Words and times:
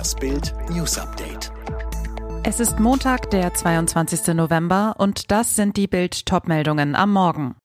Das 0.00 0.14
Bild 0.14 0.54
News 0.70 0.96
Update. 0.96 1.52
Es 2.42 2.58
ist 2.58 2.80
Montag, 2.80 3.30
der 3.32 3.52
22. 3.52 4.28
November 4.28 4.94
und 4.96 5.30
das 5.30 5.56
sind 5.56 5.76
die 5.76 5.88
Bild 5.88 6.24
Topmeldungen 6.24 6.94
am 6.94 7.12
Morgen. 7.12 7.56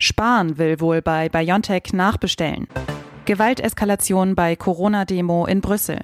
Spahn 0.00 0.58
will 0.58 0.80
wohl 0.80 1.00
bei 1.00 1.28
BioNTech 1.28 1.92
nachbestellen. 1.92 2.66
Gewalteskalation 3.24 4.34
bei 4.34 4.56
Corona-Demo 4.56 5.46
in 5.46 5.60
Brüssel. 5.60 6.00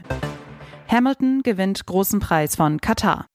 Hamilton 0.87 1.43
gewinnt 1.43 1.85
großen 1.85 2.21
Preis 2.21 2.55
von 2.55 2.81
Katar. 2.81 3.27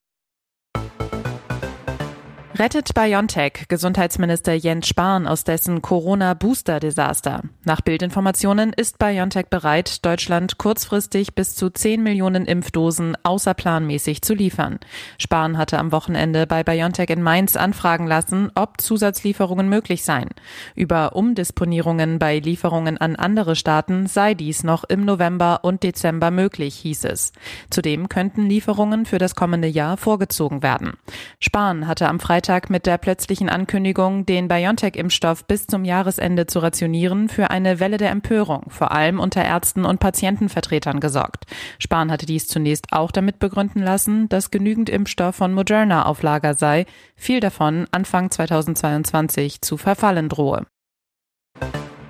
Rettet 2.58 2.94
BioNTech 2.94 3.66
Gesundheitsminister 3.68 4.54
Jens 4.54 4.88
Spahn 4.88 5.28
aus 5.28 5.44
dessen 5.44 5.82
Corona-Booster-Desaster. 5.82 7.42
Nach 7.66 7.82
Bildinformationen 7.82 8.72
ist 8.72 8.98
BioNTech 8.98 9.48
bereit, 9.48 10.06
Deutschland 10.06 10.58
kurzfristig 10.58 11.36
bis 11.36 11.58
zu 11.58 11.70
10 11.70 12.02
Millionen 12.02 12.46
Impfdosen 12.46 13.18
außerplanmäßig 13.24 14.22
zu 14.22 14.34
liefern. 14.34 14.80
Spahn 15.18 15.58
hatte 15.58 15.78
am 15.80 15.92
Wochenende 15.92 16.48
bei 16.48 16.64
BioNTech 16.64 17.10
in 17.10 17.22
Mainz 17.22 17.58
anfragen 17.58 18.08
lassen, 18.08 18.50
ob 18.56 18.80
Zusatzlieferungen 18.80 19.68
möglich 19.68 20.06
seien. 20.06 20.30
Über 20.76 21.14
Umdisponierungen 21.18 22.20
bei 22.20 22.40
Lieferungen 22.40 22.98
an 22.98 23.18
andere 23.18 23.58
Staaten 23.58 24.08
sei 24.08 24.34
dies 24.34 24.64
noch 24.64 24.86
im 24.86 25.04
November 25.04 25.60
und 25.64 25.84
Dezember 25.84 26.32
möglich, 26.32 26.76
hieß 26.76 27.04
es. 27.04 27.34
Zudem 27.70 28.08
könnten 28.08 28.48
Lieferungen 28.48 29.06
für 29.06 29.18
das 29.18 29.36
kommende 29.36 29.68
Jahr 29.68 29.98
vorgezogen 29.98 30.64
werden. 30.64 30.94
Spahn 31.42 31.86
hatte 31.86 32.08
am 32.08 32.22
Freitag 32.22 32.45
Freitag 32.46 32.70
mit 32.70 32.86
der 32.86 33.00
plötzlichen 33.00 33.50
Ankündigung, 33.50 34.28
den 34.28 34.48
BioNTech-Impfstoff 34.48 35.46
bis 35.46 35.66
zum 35.66 35.84
Jahresende 35.84 36.46
zu 36.46 36.60
rationieren, 36.60 37.28
für 37.28 37.50
eine 37.50 37.80
Welle 37.80 37.98
der 37.98 38.12
Empörung, 38.12 38.66
vor 38.70 38.92
allem 38.92 39.20
unter 39.20 39.44
Ärzten 39.44 39.84
und 39.84 40.00
Patientenvertretern 40.00 41.00
gesorgt. 41.00 41.46
Spahn 41.80 42.12
hatte 42.12 42.28
dies 42.28 42.48
zunächst 42.48 42.94
auch 42.94 43.10
damit 43.10 43.40
begründen 43.40 43.82
lassen, 43.82 44.30
dass 44.30 44.52
genügend 44.52 44.92
Impfstoff 44.92 45.38
von 45.38 45.54
Moderna 45.54 46.06
auf 46.06 46.22
Lager 46.22 46.54
sei, 46.54 46.86
viel 47.16 47.40
davon 47.40 47.88
Anfang 47.90 48.30
2022 48.30 49.62
zu 49.62 49.78
verfallen 49.78 50.30
drohe. 50.30 50.68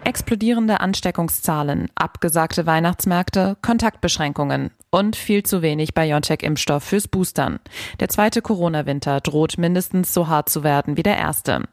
Explodierende 0.05 0.81
Ansteckungszahlen, 0.81 1.87
abgesagte 1.95 2.67
Weihnachtsmärkte, 2.67 3.57
Kontaktbeschränkungen 3.63 4.69
und 4.91 5.15
viel 5.15 5.41
zu 5.41 5.63
wenig 5.63 5.95
BioNTech-Impfstoff 5.95 6.83
fürs 6.83 7.07
Boostern. 7.07 7.59
Der 7.99 8.07
zweite 8.07 8.43
Corona-Winter 8.43 9.19
droht 9.19 9.57
mindestens 9.57 10.13
so 10.13 10.27
hart 10.27 10.47
zu 10.47 10.63
werden 10.63 10.95
wie 10.95 11.01
der 11.01 11.17
erste. 11.17 11.63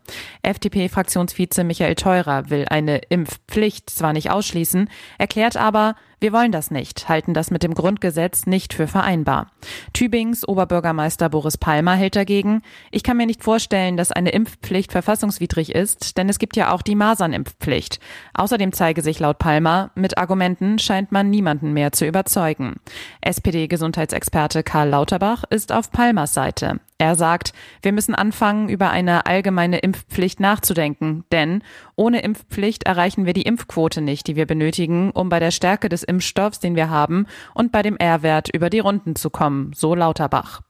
FDP-Fraktionsvize 0.43 1.63
Michael 1.63 1.95
Theurer 1.95 2.49
will 2.49 2.65
eine 2.71 3.03
Impfpflicht 3.11 3.91
zwar 3.91 4.15
nicht 4.15 4.31
ausschließen, 4.31 4.89
erklärt 5.19 5.59
aber, 5.59 5.95
wir 6.23 6.33
wollen 6.33 6.53
das 6.53 6.71
nicht, 6.71 7.09
halten 7.09 7.35
das 7.35 7.51
mit 7.51 7.65
dem 7.65 7.75
Grundgesetz 7.75 8.47
nicht 8.47 8.75
für 8.75 8.87
vereinbar. 8.87 9.49
Tübings 9.93 10.47
Oberbürgermeister 10.47 11.29
Boris 11.29 11.59
Palmer 11.59 11.97
hält 11.97 12.15
dagegen, 12.15 12.63
ich 12.93 13.03
kann 13.03 13.17
mir 13.17 13.27
nicht 13.27 13.43
vorstellen, 13.43 13.97
dass 13.97 14.13
eine 14.13 14.31
Impfpflicht 14.31 14.93
verfassungswidrig 14.93 15.75
ist, 15.75 16.17
denn 16.17 16.29
es 16.29 16.39
gibt 16.39 16.57
ja 16.57 16.73
auch 16.73 16.83
die 16.83 16.95
Masernimpfpflicht. 16.95 17.99
Außerdem 18.35 18.73
zeige 18.73 19.03
sich 19.03 19.19
laut 19.19 19.41
Palmer, 19.41 19.91
mit 19.97 20.17
Argumenten 20.17 20.79
scheint 20.79 21.11
man 21.11 21.29
niemanden 21.29 21.73
mehr 21.73 21.91
zu 21.91 22.07
überzeugen. 22.07 22.77
SPD-Gesundheitsexperte 23.21 24.63
Karl 24.63 24.91
Lauterbach 24.91 25.43
ist 25.51 25.73
auf 25.73 25.91
Palmers 25.91 26.35
Seite. 26.35 26.79
Er 27.03 27.17
sagt, 27.17 27.53
wir 27.83 27.91
müssen 27.91 28.15
anfangen, 28.15 28.69
über 28.69 28.91
eine 28.91 29.27
allgemeine 29.27 29.79
Impfpflicht 29.79 30.39
nachzudenken, 30.39 31.25
denn 31.33 31.65
ohne 31.97 32.23
Impfpflicht 32.23 32.85
erreichen 32.85 33.27
wir 33.27 33.33
die 33.33 33.43
Impfquote 33.43 34.01
nicht, 34.01 34.29
die 34.29 34.37
wir 34.37 34.47
benötigen, 34.47 35.11
um 35.11 35.29
bei 35.29 35.41
der 35.41 35.51
Stärke 35.51 35.89
des 35.89 36.05
Impfstoffs, 36.13 36.61
den 36.61 36.77
wir 36.77 36.91
haben, 36.91 37.27
und 37.55 37.73
bei 37.73 37.83
dem 37.83 37.97
R-Wert 37.97 38.51
über 38.55 38.69
die 38.69 38.81
Runden 38.81 39.17
zu 39.17 39.31
kommen, 39.31 39.73
so 39.75 39.95
Lauterbach. 39.95 40.61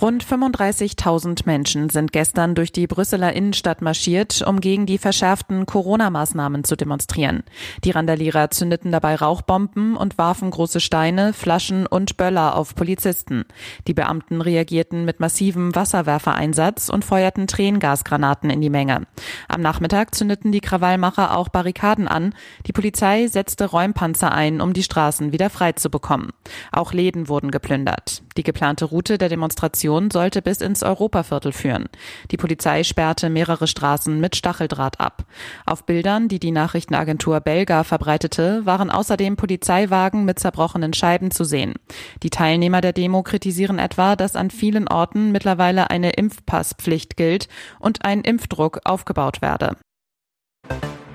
Rund 0.00 0.24
35.000 0.24 1.42
Menschen 1.44 1.90
sind 1.90 2.10
gestern 2.10 2.54
durch 2.54 2.72
die 2.72 2.86
Brüsseler 2.86 3.34
Innenstadt 3.34 3.82
marschiert, 3.82 4.40
um 4.40 4.62
gegen 4.62 4.86
die 4.86 4.96
verschärften 4.96 5.66
Corona-Maßnahmen 5.66 6.64
zu 6.64 6.74
demonstrieren. 6.74 7.42
Die 7.84 7.90
Randalierer 7.90 8.50
zündeten 8.50 8.92
dabei 8.92 9.16
Rauchbomben 9.16 9.98
und 9.98 10.16
warfen 10.16 10.50
große 10.50 10.80
Steine, 10.80 11.34
Flaschen 11.34 11.86
und 11.86 12.16
Böller 12.16 12.56
auf 12.56 12.74
Polizisten. 12.74 13.44
Die 13.86 13.92
Beamten 13.92 14.40
reagierten 14.40 15.04
mit 15.04 15.20
massivem 15.20 15.74
Wasserwerfereinsatz 15.74 16.88
und 16.88 17.04
feuerten 17.04 17.46
Tränengasgranaten 17.46 18.48
in 18.48 18.62
die 18.62 18.70
Menge. 18.70 19.06
Am 19.48 19.60
Nachmittag 19.60 20.14
zündeten 20.14 20.50
die 20.50 20.62
Krawallmacher 20.62 21.36
auch 21.36 21.50
Barrikaden 21.50 22.08
an. 22.08 22.34
Die 22.66 22.72
Polizei 22.72 23.26
setzte 23.26 23.66
Räumpanzer 23.66 24.32
ein, 24.32 24.62
um 24.62 24.72
die 24.72 24.82
Straßen 24.82 25.32
wieder 25.32 25.50
frei 25.50 25.72
zu 25.72 25.90
bekommen. 25.90 26.30
Auch 26.72 26.94
Läden 26.94 27.28
wurden 27.28 27.50
geplündert. 27.50 28.22
Die 28.38 28.44
geplante 28.44 28.86
Route 28.86 29.18
der 29.18 29.28
Demonstration 29.28 29.89
Demonstration 29.90 30.10
sollte 30.10 30.42
bis 30.42 30.60
ins 30.60 30.82
Europaviertel 30.82 31.52
führen. 31.52 31.88
Die 32.30 32.36
Polizei 32.36 32.84
sperrte 32.84 33.28
mehrere 33.28 33.66
Straßen 33.66 34.20
mit 34.20 34.36
Stacheldraht 34.36 35.00
ab. 35.00 35.24
Auf 35.66 35.84
Bildern, 35.84 36.28
die 36.28 36.38
die 36.38 36.52
Nachrichtenagentur 36.52 37.40
Belga 37.40 37.82
verbreitete, 37.82 38.64
waren 38.64 38.90
außerdem 38.90 39.36
Polizeiwagen 39.36 40.24
mit 40.24 40.38
zerbrochenen 40.38 40.92
Scheiben 40.92 41.30
zu 41.30 41.44
sehen. 41.44 41.74
Die 42.22 42.30
Teilnehmer 42.30 42.80
der 42.80 42.92
Demo 42.92 43.22
kritisieren 43.22 43.78
etwa, 43.78 44.14
dass 44.14 44.36
an 44.36 44.50
vielen 44.50 44.86
Orten 44.86 45.32
mittlerweile 45.32 45.90
eine 45.90 46.10
Impfpasspflicht 46.10 47.16
gilt 47.16 47.48
und 47.80 48.04
ein 48.04 48.20
Impfdruck 48.20 48.80
aufgebaut 48.84 49.42
werde. 49.42 49.76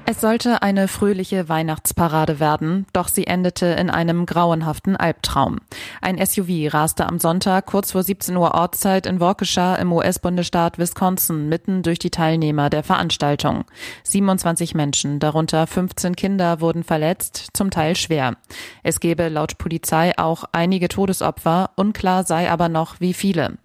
Es 0.07 0.21
sollte 0.21 0.61
eine 0.61 0.88
fröhliche 0.88 1.49
Weihnachtsparade 1.49 2.39
werden, 2.39 2.85
doch 2.93 3.07
sie 3.07 3.25
endete 3.25 3.66
in 3.66 3.89
einem 3.89 4.27
grauenhaften 4.27 4.95
Albtraum. 4.95 5.57
Ein 5.99 6.23
SUV 6.23 6.71
raste 6.71 7.07
am 7.07 7.17
Sonntag 7.17 7.66
kurz 7.66 7.93
vor 7.93 8.03
17 8.03 8.38
Uhr 8.38 8.53
Ortszeit 8.53 9.07
in 9.07 9.19
Waukesha 9.19 9.73
im 9.77 9.91
US-Bundesstaat 9.91 10.77
Wisconsin 10.77 11.49
mitten 11.49 11.81
durch 11.81 11.97
die 11.97 12.11
Teilnehmer 12.11 12.69
der 12.69 12.83
Veranstaltung. 12.83 13.66
27 14.03 14.75
Menschen, 14.75 15.19
darunter 15.19 15.66
15 15.66 16.16
Kinder, 16.16 16.61
wurden 16.61 16.83
verletzt, 16.83 17.47
zum 17.53 17.72
Teil 17.72 17.95
schwer. 17.95 18.35
Es 18.83 18.99
gebe 18.99 19.27
laut 19.29 19.57
Polizei 19.57 20.16
auch 20.19 20.43
einige 20.51 20.87
Todesopfer, 20.87 21.72
unklar 21.77 22.25
sei 22.25 22.51
aber 22.51 22.69
noch, 22.69 22.99
wie 22.99 23.16
viele. 23.16 23.57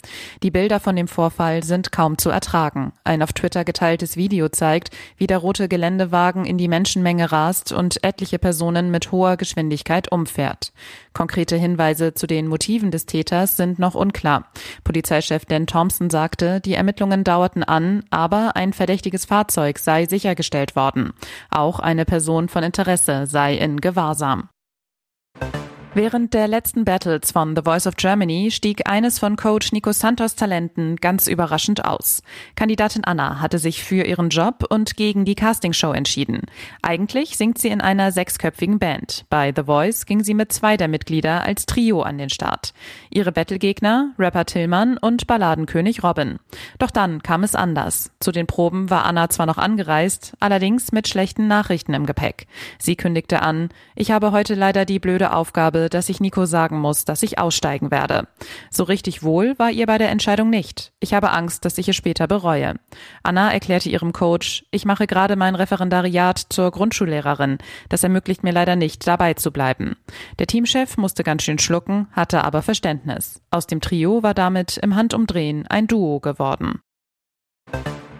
Die 0.42 0.50
Bilder 0.50 0.80
von 0.80 0.96
dem 0.96 1.06
Vorfall 1.06 1.64
sind 1.64 1.92
kaum 1.92 2.16
zu 2.16 2.30
ertragen. 2.30 2.94
Ein 3.04 3.22
auf 3.22 3.34
Twitter 3.34 3.66
geteiltes 3.66 4.16
Video 4.16 4.48
zeigt, 4.48 4.88
wie 5.18 5.26
der 5.26 5.36
rote 5.36 5.68
Geländewagen 5.68 6.29
Wagen 6.30 6.44
in 6.44 6.58
die 6.58 6.68
Menschenmenge 6.68 7.32
rast 7.32 7.72
und 7.72 8.04
etliche 8.04 8.38
Personen 8.38 8.92
mit 8.92 9.10
hoher 9.10 9.36
Geschwindigkeit 9.36 10.12
umfährt. 10.12 10.72
Konkrete 11.12 11.56
Hinweise 11.56 12.14
zu 12.14 12.28
den 12.28 12.46
Motiven 12.46 12.92
des 12.92 13.04
Täters 13.04 13.56
sind 13.56 13.80
noch 13.80 13.96
unklar. 13.96 14.44
Polizeichef 14.84 15.44
Dan 15.44 15.66
Thompson 15.66 16.08
sagte, 16.08 16.60
die 16.60 16.74
Ermittlungen 16.74 17.24
dauerten 17.24 17.64
an, 17.64 18.04
aber 18.10 18.54
ein 18.54 18.72
verdächtiges 18.72 19.24
Fahrzeug 19.24 19.80
sei 19.80 20.06
sichergestellt 20.06 20.76
worden. 20.76 21.14
Auch 21.50 21.80
eine 21.80 22.04
Person 22.04 22.48
von 22.48 22.62
Interesse 22.62 23.26
sei 23.26 23.56
in 23.56 23.80
Gewahrsam. 23.80 24.50
Während 25.92 26.34
der 26.34 26.46
letzten 26.46 26.84
Battles 26.84 27.32
von 27.32 27.56
The 27.56 27.62
Voice 27.64 27.88
of 27.88 27.96
Germany 27.96 28.52
stieg 28.52 28.88
eines 28.88 29.18
von 29.18 29.34
Coach 29.34 29.72
Nico 29.72 29.90
Santos 29.90 30.36
Talenten 30.36 30.94
ganz 30.94 31.26
überraschend 31.26 31.84
aus. 31.84 32.22
Kandidatin 32.54 33.02
Anna 33.02 33.40
hatte 33.40 33.58
sich 33.58 33.82
für 33.82 34.04
ihren 34.04 34.28
Job 34.28 34.64
und 34.70 34.96
gegen 34.96 35.24
die 35.24 35.34
Castingshow 35.34 35.92
entschieden. 35.92 36.42
Eigentlich 36.80 37.36
singt 37.36 37.58
sie 37.58 37.70
in 37.70 37.80
einer 37.80 38.12
sechsköpfigen 38.12 38.78
Band. 38.78 39.24
Bei 39.30 39.52
The 39.54 39.64
Voice 39.64 40.06
ging 40.06 40.22
sie 40.22 40.34
mit 40.34 40.52
zwei 40.52 40.76
der 40.76 40.86
Mitglieder 40.86 41.42
als 41.42 41.66
Trio 41.66 42.02
an 42.02 42.18
den 42.18 42.30
Start. 42.30 42.72
Ihre 43.10 43.32
Battlegegner, 43.32 44.12
Rapper 44.16 44.44
Tillmann 44.44 44.96
und 44.96 45.26
Balladenkönig 45.26 46.04
Robin. 46.04 46.38
Doch 46.78 46.92
dann 46.92 47.20
kam 47.20 47.42
es 47.42 47.56
anders. 47.56 48.12
Zu 48.20 48.30
den 48.30 48.46
Proben 48.46 48.90
war 48.90 49.06
Anna 49.06 49.28
zwar 49.28 49.46
noch 49.46 49.58
angereist, 49.58 50.34
allerdings 50.38 50.92
mit 50.92 51.08
schlechten 51.08 51.48
Nachrichten 51.48 51.94
im 51.94 52.06
Gepäck. 52.06 52.46
Sie 52.78 52.94
kündigte 52.94 53.42
an, 53.42 53.70
ich 53.96 54.12
habe 54.12 54.30
heute 54.30 54.54
leider 54.54 54.84
die 54.84 55.00
blöde 55.00 55.32
Aufgabe, 55.32 55.79
habe, 55.80 55.88
dass 55.88 56.08
ich 56.08 56.20
Nico 56.20 56.44
sagen 56.44 56.78
muss, 56.78 57.04
dass 57.04 57.22
ich 57.22 57.38
aussteigen 57.38 57.90
werde. 57.90 58.28
So 58.70 58.84
richtig 58.84 59.22
wohl 59.22 59.58
war 59.58 59.70
ihr 59.70 59.86
bei 59.86 59.98
der 59.98 60.10
Entscheidung 60.10 60.50
nicht. 60.50 60.92
Ich 61.00 61.14
habe 61.14 61.30
Angst, 61.30 61.64
dass 61.64 61.78
ich 61.78 61.88
es 61.88 61.96
später 61.96 62.26
bereue. 62.26 62.74
Anna 63.22 63.50
erklärte 63.50 63.88
ihrem 63.88 64.12
Coach, 64.12 64.64
ich 64.70 64.84
mache 64.84 65.06
gerade 65.06 65.36
mein 65.36 65.54
Referendariat 65.54 66.38
zur 66.50 66.70
Grundschullehrerin. 66.70 67.58
Das 67.88 68.04
ermöglicht 68.04 68.44
mir 68.44 68.52
leider 68.52 68.76
nicht, 68.76 69.06
dabei 69.06 69.34
zu 69.34 69.50
bleiben. 69.50 69.96
Der 70.38 70.46
Teamchef 70.46 70.96
musste 70.98 71.24
ganz 71.24 71.42
schön 71.42 71.58
schlucken, 71.58 72.08
hatte 72.12 72.44
aber 72.44 72.62
Verständnis. 72.62 73.40
Aus 73.50 73.66
dem 73.66 73.80
Trio 73.80 74.22
war 74.22 74.34
damit 74.34 74.76
im 74.76 74.94
Handumdrehen 74.94 75.66
ein 75.66 75.86
Duo 75.86 76.20
geworden. 76.20 76.80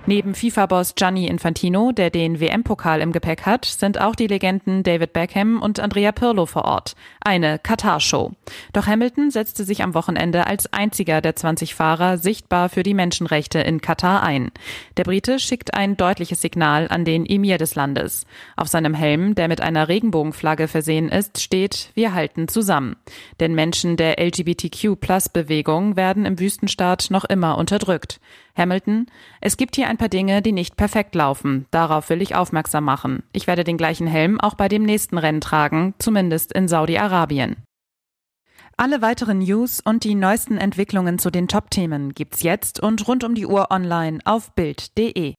Neben 0.06 0.34
FIFA-Boss 0.34 0.94
Gianni 0.94 1.26
Infantino, 1.26 1.92
der 1.92 2.08
den 2.08 2.40
WM-Pokal 2.40 3.02
im 3.02 3.12
Gepäck 3.12 3.44
hat, 3.44 3.66
sind 3.66 4.00
auch 4.00 4.14
die 4.14 4.26
Legenden 4.26 4.82
David 4.82 5.12
Beckham 5.12 5.60
und 5.60 5.78
Andrea 5.78 6.10
Pirlo 6.10 6.46
vor 6.46 6.64
Ort. 6.64 6.96
Eine 7.22 7.58
Katar-Show. 7.58 8.32
Doch 8.72 8.86
Hamilton 8.86 9.30
setzte 9.30 9.64
sich 9.64 9.82
am 9.82 9.92
Wochenende 9.92 10.46
als 10.46 10.72
einziger 10.72 11.20
der 11.20 11.36
20 11.36 11.74
Fahrer 11.74 12.16
sichtbar 12.16 12.70
für 12.70 12.82
die 12.82 12.94
Menschenrechte 12.94 13.60
in 13.60 13.82
Katar 13.82 14.22
ein. 14.22 14.50
Der 14.96 15.04
Brite 15.04 15.38
schickt 15.38 15.74
ein 15.74 15.98
deutliches 15.98 16.40
Signal 16.40 16.88
an 16.88 17.04
den 17.04 17.26
Emir 17.26 17.58
des 17.58 17.74
Landes. 17.74 18.26
Auf 18.56 18.68
seinem 18.68 18.94
Helm, 18.94 19.34
der 19.34 19.48
mit 19.48 19.60
einer 19.60 19.88
Regenbogenflagge 19.88 20.66
versehen 20.66 21.10
ist, 21.10 21.42
steht, 21.42 21.90
wir 21.94 22.14
halten 22.14 22.48
zusammen. 22.48 22.96
Denn 23.38 23.54
Menschen 23.54 23.98
der 23.98 24.18
LGBTQ-Plus-Bewegung 24.18 25.96
werden 25.96 26.24
im 26.24 26.40
Wüstenstaat 26.40 27.08
noch 27.10 27.26
immer 27.26 27.58
unterdrückt. 27.58 28.18
Hamilton, 28.60 29.06
es 29.40 29.56
gibt 29.56 29.74
hier 29.74 29.88
ein 29.88 29.96
paar 29.96 30.08
Dinge, 30.08 30.42
die 30.42 30.52
nicht 30.52 30.76
perfekt 30.76 31.14
laufen. 31.16 31.66
Darauf 31.72 32.10
will 32.10 32.22
ich 32.22 32.36
aufmerksam 32.36 32.84
machen. 32.84 33.24
Ich 33.32 33.46
werde 33.46 33.64
den 33.64 33.76
gleichen 33.76 34.06
Helm 34.06 34.40
auch 34.40 34.54
bei 34.54 34.68
dem 34.68 34.84
nächsten 34.84 35.18
Rennen 35.18 35.40
tragen, 35.40 35.94
zumindest 35.98 36.52
in 36.52 36.68
Saudi-Arabien. 36.68 37.56
Alle 38.76 39.02
weiteren 39.02 39.40
News 39.40 39.80
und 39.80 40.04
die 40.04 40.14
neuesten 40.14 40.56
Entwicklungen 40.56 41.18
zu 41.18 41.30
den 41.30 41.48
Top-Themen 41.48 42.14
gibt's 42.14 42.42
jetzt 42.42 42.80
und 42.80 43.06
rund 43.08 43.24
um 43.24 43.34
die 43.34 43.46
Uhr 43.46 43.70
online 43.70 44.20
auf 44.24 44.54
Bild.de. 44.54 45.34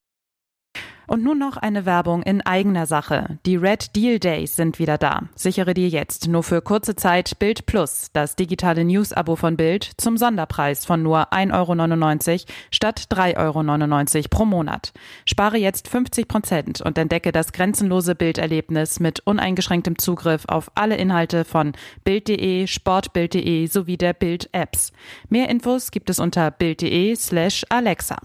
Und 1.11 1.23
nun 1.23 1.39
noch 1.39 1.57
eine 1.57 1.85
Werbung 1.85 2.23
in 2.23 2.39
eigener 2.39 2.85
Sache. 2.85 3.37
Die 3.45 3.57
Red 3.57 3.97
Deal 3.97 4.17
Days 4.17 4.55
sind 4.55 4.79
wieder 4.79 4.97
da. 4.97 5.23
Sichere 5.35 5.73
dir 5.73 5.89
jetzt 5.89 6.29
nur 6.29 6.41
für 6.41 6.61
kurze 6.61 6.95
Zeit 6.95 7.37
Bild 7.37 7.65
Plus, 7.65 8.11
das 8.13 8.37
digitale 8.37 8.85
News-Abo 8.85 9.35
von 9.35 9.57
Bild, 9.57 9.91
zum 9.97 10.15
Sonderpreis 10.15 10.85
von 10.85 11.03
nur 11.03 11.33
1,99 11.33 12.31
Euro 12.31 12.45
statt 12.71 13.07
3,99 13.11 14.15
Euro 14.15 14.27
pro 14.29 14.45
Monat. 14.45 14.93
Spare 15.25 15.57
jetzt 15.57 15.89
50 15.89 16.29
Prozent 16.29 16.79
und 16.79 16.97
entdecke 16.97 17.33
das 17.33 17.51
grenzenlose 17.51 18.15
Bilderlebnis 18.15 19.01
mit 19.01 19.19
uneingeschränktem 19.19 19.97
Zugriff 19.97 20.45
auf 20.47 20.71
alle 20.75 20.95
Inhalte 20.95 21.43
von 21.43 21.73
Bild.de, 22.05 22.67
Sportbild.de 22.67 23.67
sowie 23.67 23.97
der 23.97 24.13
Bild-Apps. 24.13 24.93
Mehr 25.27 25.49
Infos 25.49 25.91
gibt 25.91 26.09
es 26.09 26.19
unter 26.19 26.51
Bild.de 26.51 27.17
slash 27.17 27.65
Alexa. 27.67 28.15